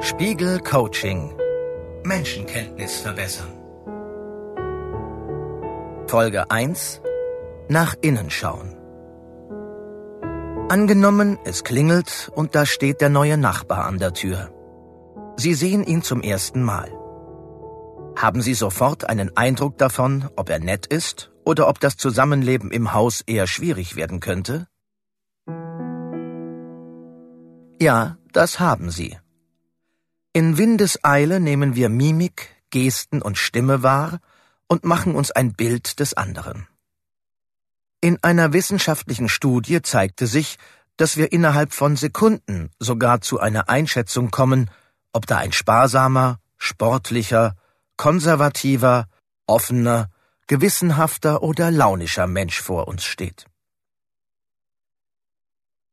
Spiegel 0.00 0.60
Coaching 0.60 1.34
Menschenkenntnis 2.04 3.00
verbessern. 3.00 3.52
Folge 6.06 6.50
1 6.50 7.00
Nach 7.68 7.94
innen 8.00 8.30
schauen. 8.30 8.76
Angenommen, 10.68 11.38
es 11.44 11.64
klingelt 11.64 12.30
und 12.34 12.54
da 12.54 12.66
steht 12.66 13.00
der 13.00 13.08
neue 13.08 13.36
Nachbar 13.36 13.84
an 13.84 13.98
der 13.98 14.12
Tür. 14.12 14.52
Sie 15.36 15.54
sehen 15.54 15.84
ihn 15.84 16.02
zum 16.02 16.22
ersten 16.22 16.62
Mal. 16.62 16.90
Haben 18.16 18.42
Sie 18.42 18.54
sofort 18.54 19.08
einen 19.08 19.36
Eindruck 19.36 19.76
davon, 19.76 20.28
ob 20.36 20.48
er 20.48 20.60
nett 20.60 20.86
ist 20.86 21.30
oder 21.44 21.68
ob 21.68 21.80
das 21.80 21.96
Zusammenleben 21.96 22.70
im 22.70 22.94
Haus 22.94 23.22
eher 23.26 23.46
schwierig 23.46 23.96
werden 23.96 24.20
könnte? 24.20 24.66
Ja, 27.78 28.16
das 28.32 28.58
haben 28.58 28.90
Sie. 28.90 29.18
In 30.32 30.56
Windeseile 30.56 31.40
nehmen 31.40 31.74
wir 31.74 31.88
Mimik, 31.88 32.48
Gesten 32.70 33.20
und 33.20 33.36
Stimme 33.38 33.82
wahr 33.82 34.20
und 34.66 34.84
machen 34.84 35.14
uns 35.14 35.30
ein 35.30 35.52
Bild 35.52 36.00
des 36.00 36.14
anderen. 36.14 36.66
In 38.00 38.22
einer 38.22 38.52
wissenschaftlichen 38.52 39.28
Studie 39.28 39.82
zeigte 39.82 40.26
sich, 40.26 40.58
dass 40.96 41.16
wir 41.16 41.32
innerhalb 41.32 41.72
von 41.72 41.96
Sekunden 41.96 42.70
sogar 42.78 43.20
zu 43.20 43.40
einer 43.40 43.68
Einschätzung 43.68 44.30
kommen, 44.30 44.70
ob 45.12 45.26
da 45.26 45.38
ein 45.38 45.52
sparsamer, 45.52 46.38
sportlicher, 46.56 47.56
konservativer, 47.96 49.06
offener, 49.46 50.10
gewissenhafter 50.46 51.42
oder 51.42 51.70
launischer 51.70 52.26
Mensch 52.26 52.60
vor 52.60 52.88
uns 52.88 53.04
steht. 53.04 53.46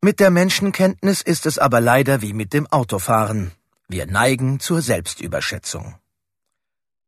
Mit 0.00 0.20
der 0.20 0.30
Menschenkenntnis 0.30 1.22
ist 1.22 1.44
es 1.44 1.58
aber 1.58 1.80
leider 1.80 2.22
wie 2.22 2.32
mit 2.32 2.52
dem 2.52 2.68
Autofahren. 2.68 3.50
Wir 3.88 4.06
neigen 4.06 4.60
zur 4.60 4.80
Selbstüberschätzung. 4.80 5.96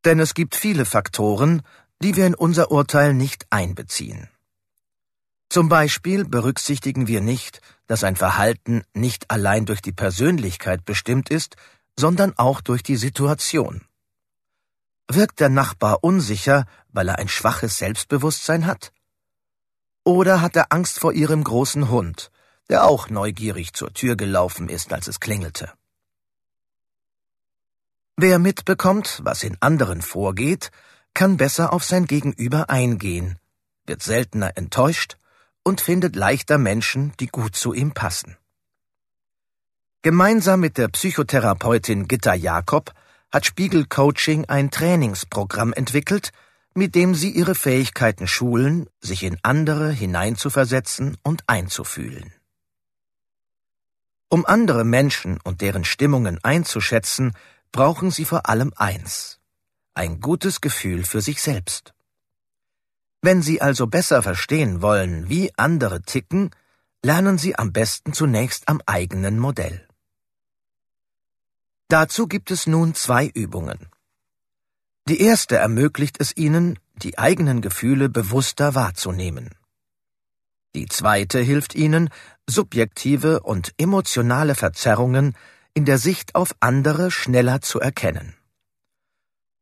Denn 0.05 0.19
es 0.19 0.35
gibt 0.35 0.57
viele 0.57 0.85
Faktoren, 0.85 1.63
die 2.03 2.17
wir 2.17 2.27
in 2.27 2.35
unser 2.35 2.73
Urteil 2.73 3.15
nicht 3.15 3.47
einbeziehen. 3.51 4.29
Zum 5.49 5.69
Beispiel 5.69 6.25
berücksichtigen 6.25 7.07
wir 7.07 7.21
nicht, 7.21 7.61
dass 7.87 8.03
ein 8.03 8.17
Verhalten 8.17 8.83
nicht 8.93 9.31
allein 9.31 9.67
durch 9.67 9.83
die 9.83 9.93
Persönlichkeit 9.93 10.85
bestimmt 10.85 11.31
ist, 11.31 11.55
sondern 11.97 12.37
auch 12.39 12.61
durch 12.61 12.83
die 12.83 12.97
Situation. 12.97 13.83
Wirkt 15.07 15.39
der 15.39 15.49
Nachbar 15.49 16.03
unsicher, 16.03 16.65
weil 16.89 17.09
er 17.09 17.21
ein 17.21 17.29
schwaches 17.29 17.79
Selbstbewusstsein 17.79 18.67
hat? 18.67 18.93
Oder 20.03 20.41
hat 20.41 20.57
er 20.57 20.73
Angst 20.73 20.99
vor 20.99 21.13
ihrem 21.13 21.45
großen 21.45 21.89
Hund, 21.89 22.33
der 22.71 22.85
auch 22.85 23.11
neugierig 23.11 23.75
zur 23.75 23.93
Tür 23.93 24.17
gelaufen 24.17 24.69
ist, 24.69 24.93
als 24.93 25.09
es 25.09 25.21
klingelte? 25.21 25.71
Wer 28.17 28.39
mitbekommt, 28.39 29.21
was 29.25 29.43
in 29.43 29.57
anderen 29.61 30.03
vorgeht, 30.03 30.71
kann 31.13 31.37
besser 31.37 31.73
auf 31.73 31.85
sein 31.85 32.07
Gegenüber 32.07 32.71
eingehen, 32.71 33.39
wird 33.87 34.03
seltener 34.03 34.57
enttäuscht 34.57 35.17
und 35.65 35.81
findet 35.81 36.17
leichter 36.17 36.59
Menschen, 36.59 37.13
die 37.19 37.27
gut 37.27 37.57
zu 37.57 37.73
ihm 37.73 37.93
passen. 37.93 38.37
Gemeinsam 40.03 40.61
mit 40.61 40.79
der 40.79 40.89
Psychotherapeutin 40.89 42.09
Gitta 42.09 42.35
Jakob 42.35 42.93
hat 43.31 43.47
Spiegel 43.47 43.85
Coaching 43.87 44.45
ein 44.47 44.71
Trainingsprogramm 44.71 45.73
entwickelt, 45.73 46.31
mit 46.75 46.95
dem 46.95 47.15
sie 47.15 47.31
ihre 47.31 47.55
Fähigkeiten 47.55 48.27
schulen, 48.27 48.89
sich 49.01 49.25
in 49.25 49.39
andere 49.43 49.91
hineinzuversetzen 49.91 51.17
und 51.23 51.43
einzufühlen. 51.47 52.33
Um 54.31 54.47
andere 54.47 54.85
Menschen 54.85 55.39
und 55.43 55.61
deren 55.61 55.85
Stimmungen 55.85 56.43
einzuschätzen, 56.43 57.35
brauchen 57.73 58.11
sie 58.11 58.25
vor 58.25 58.49
allem 58.49 58.73
eins 58.77 59.41
ein 59.95 60.21
gutes 60.21 60.63
Gefühl 60.63 61.05
für 61.05 61.21
sich 61.21 61.43
selbst. 61.43 61.93
Wenn 63.23 63.43
Sie 63.43 63.61
also 63.61 63.87
besser 63.87 64.23
verstehen 64.23 64.81
wollen, 64.81 65.29
wie 65.29 65.53
andere 65.59 66.01
ticken, 66.01 66.51
lernen 67.05 67.37
Sie 67.37 67.55
am 67.55 67.73
besten 67.73 68.15
zunächst 68.15 68.69
am 68.69 68.81
eigenen 68.87 69.39
Modell. 69.39 69.87
Dazu 71.89 72.29
gibt 72.29 72.51
es 72.51 72.67
nun 72.67 72.95
zwei 72.95 73.27
Übungen. 73.27 73.91
Die 75.07 75.21
erste 75.21 75.57
ermöglicht 75.57 76.17
es 76.19 76.35
Ihnen, 76.35 76.79
die 76.97 77.19
eigenen 77.19 77.61
Gefühle 77.61 78.09
bewusster 78.09 78.75
wahrzunehmen. 78.75 79.51
Die 80.75 80.87
zweite 80.87 81.41
hilft 81.41 81.75
Ihnen, 81.75 82.11
subjektive 82.49 83.41
und 83.41 83.73
emotionale 83.77 84.55
Verzerrungen 84.55 85.37
in 85.75 85.85
der 85.85 85.99
Sicht 85.99 86.35
auf 86.35 86.55
andere 86.61 87.11
schneller 87.11 87.61
zu 87.61 87.81
erkennen. 87.81 88.35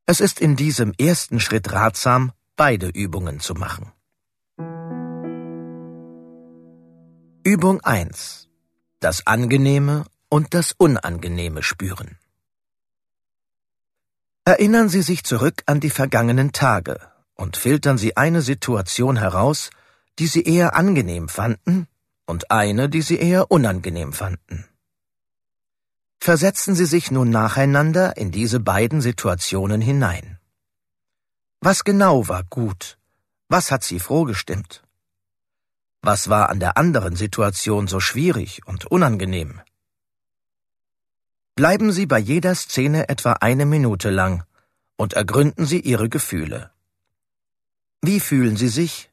Es 0.07 0.21
ist 0.21 0.41
in 0.41 0.57
diesem 0.57 0.93
ersten 0.99 1.41
Schritt 1.41 1.73
ratsam, 1.73 2.33
beide 2.57 2.89
Übungen 2.89 3.41
zu 3.41 3.55
machen. 3.55 3.93
Übung 7.45 7.81
1. 7.81 8.49
Das 9.01 9.27
Angenehme 9.27 10.05
und 10.29 10.53
das 10.53 10.73
Unangenehme 10.77 11.63
spüren. 11.63 12.19
Erinnern 14.45 14.89
Sie 14.89 15.03
sich 15.03 15.25
zurück 15.25 15.63
an 15.67 15.81
die 15.81 15.91
vergangenen 15.91 16.53
Tage 16.53 17.01
und 17.35 17.57
filtern 17.57 17.97
Sie 17.97 18.17
eine 18.17 18.43
Situation 18.43 19.17
heraus, 19.17 19.71
die 20.19 20.27
Sie 20.27 20.43
eher 20.43 20.75
angenehm 20.75 21.29
fanden 21.29 21.87
und 22.27 22.51
eine, 22.51 22.89
die 22.89 23.03
Sie 23.03 23.19
eher 23.19 23.51
unangenehm 23.51 24.13
fanden. 24.13 24.65
Versetzen 26.21 26.75
Sie 26.75 26.87
sich 26.87 27.11
nun 27.11 27.31
nacheinander 27.31 28.17
in 28.17 28.31
diese 28.33 28.61
beiden 28.61 29.01
Situationen 29.01 29.81
hinein. 29.81 30.39
Was 31.61 31.85
genau 31.85 32.29
war 32.29 32.45
gut? 32.45 32.99
Was 33.49 33.71
hat 33.71 33.85
Sie 33.85 34.01
froh 34.01 34.25
gestimmt? 34.25 34.83
Was 36.03 36.29
war 36.29 36.49
an 36.49 36.61
der 36.61 36.77
anderen 36.77 37.17
Situation 37.17 37.89
so 37.89 38.01
schwierig 38.01 38.67
und 38.67 38.87
unangenehm? 38.87 39.61
Bleiben 41.55 41.91
Sie 41.93 42.07
bei 42.07 42.19
jeder 42.19 42.55
Szene 42.55 43.09
etwa 43.09 43.33
eine 43.35 43.67
Minute 43.67 44.11
lang 44.11 44.45
und 44.97 45.15
ergründen 45.15 45.67
Sie 45.67 45.81
Ihre 45.81 46.09
Gefühle. 46.09 46.71
Wie 48.01 48.21
fühlen 48.21 48.57
Sie 48.57 48.69
sich? 48.69 49.08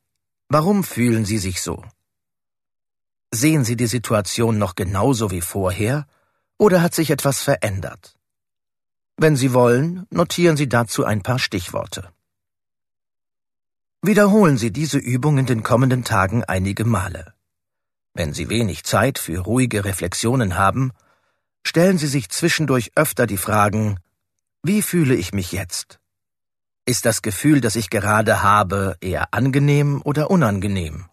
Warum 0.58 0.86
fühlen 0.86 1.26
Sie 1.26 1.38
sich 1.38 1.62
so? 1.62 1.84
Sehen 3.30 3.66
Sie 3.66 3.76
die 3.76 3.88
Situation 3.88 4.58
noch 4.58 4.76
genauso 4.76 5.30
wie 5.30 5.42
vorher 5.42 6.08
oder 6.58 6.82
hat 6.82 6.96
sich 6.96 7.10
etwas 7.12 7.42
verändert? 7.42 8.18
Wenn 9.18 9.36
Sie 9.36 9.52
wollen, 9.54 10.06
notieren 10.12 10.56
Sie 10.56 10.70
dazu 10.70 11.04
ein 11.04 11.24
paar 11.24 11.40
Stichworte. 11.40 12.10
Wiederholen 14.02 14.58
Sie 14.58 14.72
diese 14.72 14.98
Übung 14.98 15.40
in 15.40 15.46
den 15.46 15.62
kommenden 15.62 16.06
Tagen 16.06 16.46
einige 16.46 16.86
Male. 16.86 17.34
Wenn 18.14 18.32
Sie 18.32 18.48
wenig 18.48 18.86
Zeit 18.86 19.20
für 19.20 19.40
ruhige 19.40 19.84
Reflexionen 19.84 20.56
haben, 20.56 20.94
stellen 21.66 21.98
Sie 21.98 22.08
sich 22.08 22.30
zwischendurch 22.30 22.94
öfter 22.96 23.28
die 23.28 23.44
Fragen, 23.48 24.00
wie 24.64 24.82
fühle 24.82 25.16
ich 25.16 25.34
mich 25.34 25.52
jetzt? 25.52 26.00
Ist 26.88 27.08
das 27.08 27.24
Gefühl, 27.24 27.62
das 27.62 27.76
ich 27.76 27.90
gerade 27.90 28.44
habe, 28.44 28.96
eher 29.02 29.34
angenehm 29.34 30.04
oder 30.04 30.30
unangenehm? 30.30 31.06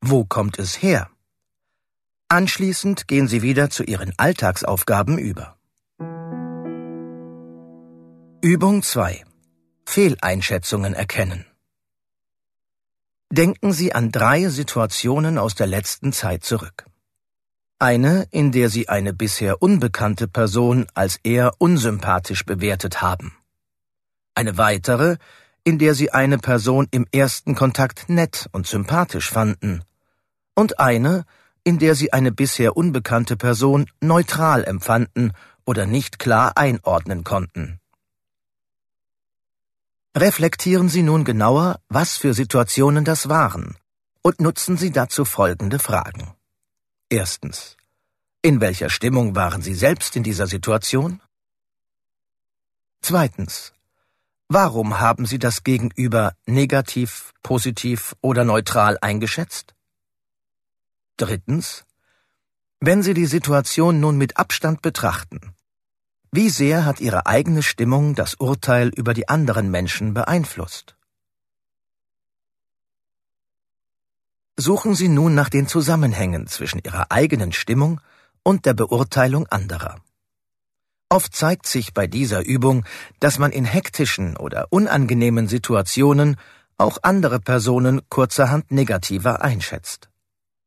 Wo 0.00 0.24
kommt 0.24 0.58
es 0.58 0.80
her? 0.80 1.10
Anschließend 2.28 3.06
gehen 3.06 3.28
Sie 3.28 3.42
wieder 3.42 3.68
zu 3.68 3.82
Ihren 3.82 4.14
Alltagsaufgaben 4.16 5.18
über. 5.18 5.58
Übung 8.40 8.82
2. 8.82 9.24
Fehleinschätzungen 9.84 10.94
erkennen. 10.94 11.44
Denken 13.30 13.72
Sie 13.72 13.94
an 13.94 14.10
drei 14.10 14.48
Situationen 14.48 15.36
aus 15.36 15.54
der 15.54 15.66
letzten 15.66 16.14
Zeit 16.14 16.44
zurück. 16.44 16.86
Eine, 17.78 18.26
in 18.30 18.52
der 18.52 18.70
Sie 18.70 18.88
eine 18.88 19.12
bisher 19.12 19.60
unbekannte 19.60 20.28
Person 20.28 20.86
als 20.94 21.18
eher 21.22 21.52
unsympathisch 21.58 22.46
bewertet 22.46 23.02
haben. 23.02 23.36
Eine 24.34 24.58
weitere, 24.58 25.16
in 25.64 25.78
der 25.78 25.94
Sie 25.94 26.10
eine 26.12 26.38
Person 26.38 26.88
im 26.90 27.06
ersten 27.12 27.54
Kontakt 27.54 28.08
nett 28.08 28.48
und 28.52 28.66
sympathisch 28.66 29.30
fanden. 29.30 29.82
Und 30.54 30.78
eine, 30.78 31.24
in 31.64 31.78
der 31.78 31.94
Sie 31.94 32.12
eine 32.12 32.32
bisher 32.32 32.76
unbekannte 32.76 33.36
Person 33.36 33.86
neutral 34.00 34.64
empfanden 34.64 35.32
oder 35.64 35.86
nicht 35.86 36.18
klar 36.18 36.52
einordnen 36.56 37.24
konnten. 37.24 37.80
Reflektieren 40.16 40.88
Sie 40.88 41.02
nun 41.02 41.24
genauer, 41.24 41.80
was 41.88 42.16
für 42.16 42.34
Situationen 42.34 43.04
das 43.04 43.28
waren, 43.28 43.76
und 44.22 44.40
nutzen 44.40 44.76
Sie 44.76 44.92
dazu 44.92 45.24
folgende 45.24 45.78
Fragen. 45.78 46.34
Erstens. 47.08 47.76
In 48.42 48.60
welcher 48.60 48.90
Stimmung 48.90 49.34
waren 49.34 49.62
Sie 49.62 49.74
selbst 49.74 50.14
in 50.16 50.22
dieser 50.22 50.46
Situation? 50.46 51.20
Zweitens. 53.00 53.72
Warum 54.48 55.00
haben 55.00 55.24
Sie 55.24 55.38
das 55.38 55.64
Gegenüber 55.64 56.34
negativ, 56.46 57.32
positiv 57.42 58.14
oder 58.20 58.44
neutral 58.44 58.98
eingeschätzt? 59.00 59.74
Drittens. 61.16 61.84
Wenn 62.80 63.02
Sie 63.02 63.14
die 63.14 63.26
Situation 63.26 64.00
nun 64.00 64.18
mit 64.18 64.36
Abstand 64.36 64.82
betrachten, 64.82 65.54
wie 66.30 66.50
sehr 66.50 66.84
hat 66.84 67.00
Ihre 67.00 67.26
eigene 67.26 67.62
Stimmung 67.62 68.14
das 68.14 68.34
Urteil 68.34 68.88
über 68.88 69.14
die 69.14 69.28
anderen 69.28 69.70
Menschen 69.70 70.12
beeinflusst? 70.12 70.96
Suchen 74.56 74.94
Sie 74.94 75.08
nun 75.08 75.34
nach 75.34 75.48
den 75.48 75.66
Zusammenhängen 75.68 76.46
zwischen 76.48 76.80
Ihrer 76.84 77.10
eigenen 77.10 77.52
Stimmung 77.52 78.00
und 78.42 78.66
der 78.66 78.74
Beurteilung 78.74 79.46
anderer. 79.46 80.03
Oft 81.14 81.32
zeigt 81.36 81.68
sich 81.68 81.94
bei 81.94 82.08
dieser 82.08 82.44
Übung, 82.44 82.84
dass 83.20 83.38
man 83.38 83.52
in 83.52 83.64
hektischen 83.64 84.36
oder 84.36 84.66
unangenehmen 84.70 85.46
Situationen 85.46 86.34
auch 86.76 86.98
andere 87.02 87.38
Personen 87.38 88.00
kurzerhand 88.08 88.72
negativer 88.72 89.40
einschätzt. 89.40 90.08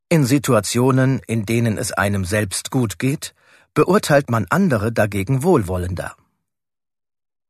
In 0.07 0.23
Situationen, 0.23 1.19
in 1.27 1.45
denen 1.45 1.77
es 1.77 1.91
einem 1.91 2.23
selbst 2.23 2.71
gut 2.71 2.97
geht, 2.97 3.35
beurteilt 3.73 4.29
man 4.29 4.45
andere 4.49 4.93
dagegen 4.93 5.43
wohlwollender. 5.43 6.15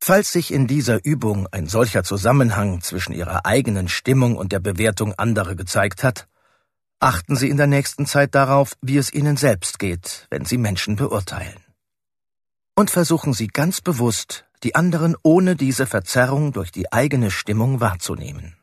Falls 0.01 0.31
sich 0.31 0.51
in 0.51 0.65
dieser 0.65 1.05
Übung 1.05 1.45
ein 1.51 1.67
solcher 1.67 2.03
Zusammenhang 2.03 2.81
zwischen 2.81 3.13
ihrer 3.13 3.45
eigenen 3.45 3.89
Stimmung 3.89 4.35
und 4.37 4.51
der 4.51 4.59
Bewertung 4.59 5.13
anderer 5.13 5.53
gezeigt 5.53 6.03
hat, 6.03 6.27
achten 6.99 7.35
Sie 7.35 7.51
in 7.51 7.57
der 7.57 7.67
nächsten 7.67 8.07
Zeit 8.07 8.33
darauf, 8.33 8.73
wie 8.81 8.97
es 8.97 9.13
Ihnen 9.13 9.37
selbst 9.37 9.77
geht, 9.77 10.25
wenn 10.31 10.45
Sie 10.45 10.57
Menschen 10.57 10.95
beurteilen. 10.95 11.66
Und 12.79 12.91
versuchen 12.91 13.33
Sie 13.33 13.47
ganz 13.47 13.81
bewusst, 13.81 14.45
die 14.61 14.75
anderen 14.75 15.15
ohne 15.23 15.55
diese 15.55 15.87
Verzerrung 15.87 16.53
durch 16.53 16.71
die 16.71 16.93
eigene 16.93 17.31
Stimmung 17.31 17.79
wahrzunehmen. 17.81 18.55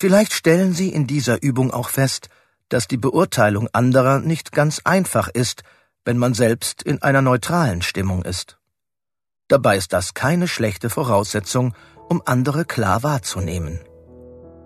Vielleicht 0.00 0.32
stellen 0.32 0.72
Sie 0.72 0.88
in 0.88 1.06
dieser 1.06 1.42
Übung 1.42 1.70
auch 1.70 1.90
fest, 1.90 2.30
dass 2.70 2.88
die 2.88 2.96
Beurteilung 2.96 3.68
anderer 3.74 4.18
nicht 4.20 4.50
ganz 4.50 4.80
einfach 4.84 5.28
ist, 5.28 5.62
wenn 6.06 6.16
man 6.16 6.32
selbst 6.32 6.82
in 6.82 7.02
einer 7.02 7.20
neutralen 7.20 7.82
Stimmung 7.82 8.22
ist. 8.22 8.56
Dabei 9.48 9.76
ist 9.76 9.92
das 9.92 10.14
keine 10.14 10.48
schlechte 10.48 10.88
Voraussetzung, 10.88 11.74
um 12.08 12.22
andere 12.24 12.64
klar 12.64 13.02
wahrzunehmen. 13.02 13.78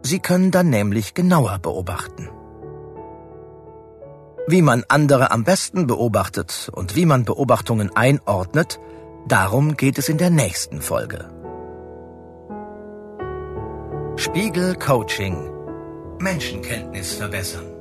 Sie 0.05 0.21
können 0.21 0.53
dann 0.53 0.71
nämlich 0.71 1.15
genauer 1.15 1.59
beobachten. 1.59 2.31
Wie 4.49 4.63
man 4.63 4.85
andere 4.87 5.33
am 5.33 5.43
besten 5.43 5.89
beobachtet 5.89 6.71
und 6.73 6.95
wie 6.95 7.05
man 7.05 7.25
Beobachtungen 7.25 7.91
einordnet, 7.97 8.79
darum 9.27 9.77
geht 9.77 9.99
es 9.99 10.09
in 10.09 10.19
der 10.19 10.31
nächsten 10.31 10.81
Folge. 10.81 11.29
Spiegel 14.17 14.77
Coaching 14.77 15.51
Menschenkenntnis 16.21 17.15
verbessern. 17.15 17.76